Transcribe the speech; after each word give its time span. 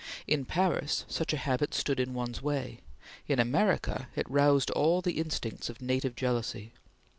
In 0.25 0.45
Paris, 0.45 1.05
such 1.07 1.31
a 1.31 1.37
habit 1.37 1.75
stood 1.75 1.99
in 1.99 2.15
one's 2.15 2.41
way; 2.41 2.79
in 3.27 3.37
America, 3.37 4.07
it 4.15 4.27
roused 4.27 4.71
all 4.71 4.99
the 5.03 5.19
instincts 5.19 5.69
of 5.69 5.79
native 5.79 6.15
jealousy. 6.15 6.73